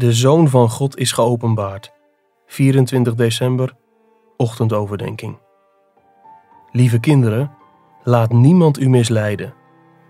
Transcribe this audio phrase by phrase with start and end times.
[0.00, 1.92] De Zoon van God is geopenbaard.
[2.46, 3.76] 24 december,
[4.36, 5.38] ochtendoverdenking.
[6.72, 7.50] Lieve kinderen,
[8.04, 9.54] laat niemand u misleiden.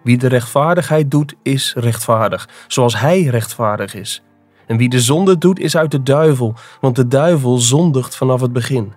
[0.02, 4.22] Wie de rechtvaardigheid doet, is rechtvaardig, zoals hij rechtvaardig is.
[4.66, 8.52] En wie de zonde doet, is uit de duivel, want de duivel zondigt vanaf het
[8.52, 8.92] begin.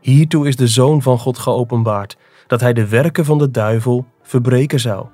[0.00, 2.16] Hiertoe is de Zoon van God geopenbaard,
[2.46, 5.06] dat hij de werken van de duivel verbreken zou.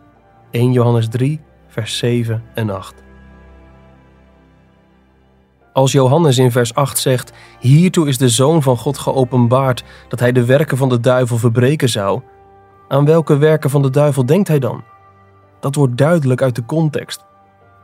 [0.50, 3.08] 1 Johannes 3, vers 7 en 8.
[5.72, 10.32] Als Johannes in vers 8 zegt: Hiertoe is de Zoon van God geopenbaard, dat hij
[10.32, 12.20] de werken van de duivel verbreken zou,
[12.88, 14.82] aan welke werken van de duivel denkt hij dan?
[15.60, 17.24] Dat wordt duidelijk uit de context.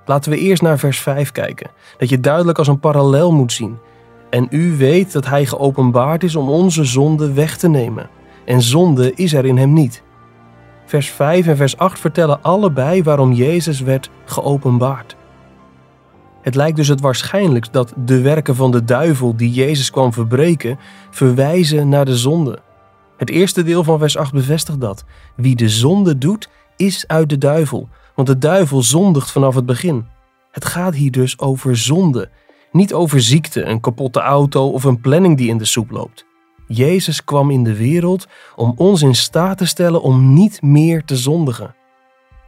[0.05, 3.79] Laten we eerst naar vers 5 kijken, dat je duidelijk als een parallel moet zien.
[4.31, 8.09] En u weet dat hij geopenbaard is om onze zonde weg te nemen.
[8.45, 10.03] En zonde is er in hem niet.
[10.85, 15.17] Vers 5 en vers 8 vertellen allebei waarom Jezus werd geopenbaard.
[16.47, 20.79] Het lijkt dus het waarschijnlijkst dat de werken van de duivel die Jezus kwam verbreken,
[21.11, 22.59] verwijzen naar de zonde.
[23.17, 25.05] Het eerste deel van vers 8 bevestigt dat.
[25.37, 30.07] Wie de zonde doet, is uit de duivel, want de duivel zondigt vanaf het begin.
[30.51, 32.29] Het gaat hier dus over zonde,
[32.73, 36.27] niet over ziekte, een kapotte auto of een planning die in de soep loopt.
[36.67, 41.17] Jezus kwam in de wereld om ons in staat te stellen om niet meer te
[41.17, 41.75] zondigen.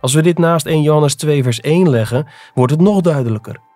[0.01, 3.67] Als we dit naast 1 Johannes 2 vers 1 leggen, wordt het nog duidelijker.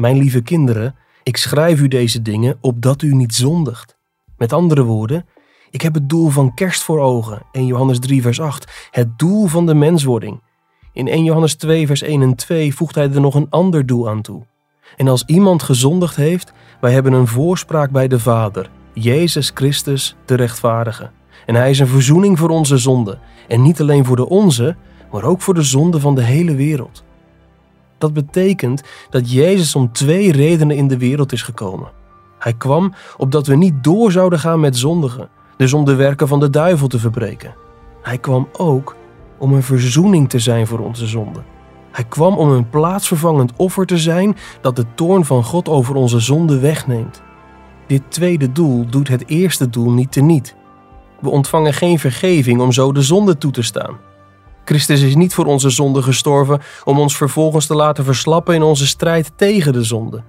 [0.00, 3.96] Mijn lieve kinderen, ik schrijf u deze dingen opdat u niet zondigt.
[4.36, 5.26] Met andere woorden,
[5.70, 9.46] ik heb het doel van kerst voor ogen, 1 Johannes 3 vers 8, het doel
[9.46, 10.40] van de menswording.
[10.92, 14.08] In 1 Johannes 2 vers 1 en 2 voegt hij er nog een ander doel
[14.08, 14.46] aan toe.
[14.96, 20.34] En als iemand gezondigd heeft, wij hebben een voorspraak bij de Vader, Jezus Christus de
[20.34, 21.10] rechtvaardige.
[21.46, 24.76] En hij is een verzoening voor onze zonde, en niet alleen voor de onze,
[25.12, 27.04] maar ook voor de zonde van de hele wereld.
[28.00, 31.90] Dat betekent dat Jezus om twee redenen in de wereld is gekomen.
[32.38, 36.40] Hij kwam opdat we niet door zouden gaan met zondigen, dus om de werken van
[36.40, 37.54] de duivel te verbreken.
[38.02, 38.96] Hij kwam ook
[39.38, 41.44] om een verzoening te zijn voor onze zonden.
[41.90, 46.20] Hij kwam om een plaatsvervangend offer te zijn dat de toorn van God over onze
[46.20, 47.22] zonde wegneemt.
[47.86, 50.54] Dit tweede doel doet het eerste doel niet teniet.
[51.20, 53.96] We ontvangen geen vergeving om zo de zonde toe te staan.
[54.64, 58.86] Christus is niet voor onze zonde gestorven om ons vervolgens te laten verslappen in onze
[58.86, 60.22] strijd tegen de zonde.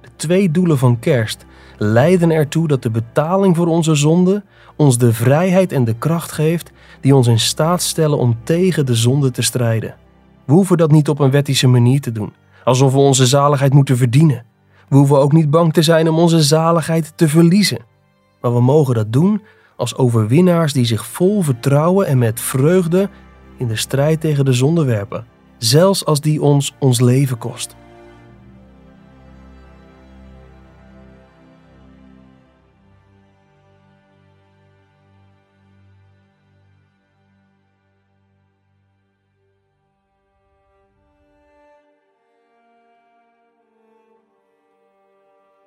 [0.00, 1.44] De twee doelen van kerst
[1.78, 4.44] leiden ertoe dat de betaling voor onze zonde
[4.76, 6.70] ons de vrijheid en de kracht geeft
[7.00, 9.94] die ons in staat stellen om tegen de zonde te strijden.
[10.44, 12.32] We hoeven dat niet op een wettische manier te doen,
[12.64, 14.44] alsof we onze zaligheid moeten verdienen.
[14.88, 17.84] We hoeven ook niet bang te zijn om onze zaligheid te verliezen.
[18.40, 19.42] Maar we mogen dat doen
[19.76, 23.08] als overwinnaars die zich vol vertrouwen en met vreugde
[23.56, 25.26] in de strijd tegen de zonde werpen,
[25.58, 27.76] zelfs als die ons ons leven kost.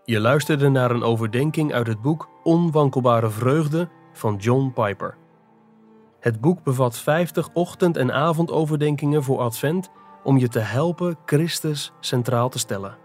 [0.09, 5.17] Je luisterde naar een overdenking uit het boek Onwankelbare Vreugde van John Piper.
[6.27, 9.89] Het boek bevat 50 ochtend- en avondoverdenkingen voor Advent
[10.23, 12.97] om je te helpen Christus centraal te stellen.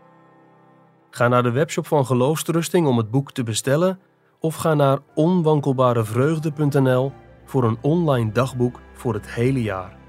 [1.10, 4.00] Ga naar de webshop van Geloofstrusting om het boek te bestellen
[4.40, 7.12] of ga naar onwankelbarevreugde.nl
[7.44, 10.01] voor een online dagboek voor het hele jaar.